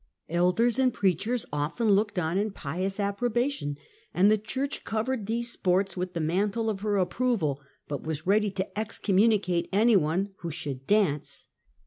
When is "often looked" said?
1.53-2.17